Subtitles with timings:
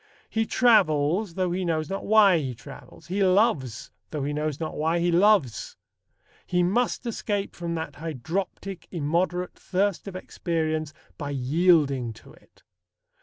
[0.31, 3.05] He travels, though he knows not why he travels.
[3.05, 5.77] He loves, though he knows not why he loves.
[6.47, 12.63] He must escape from that "hydroptic, immoderate" thirst of experience by yielding to it.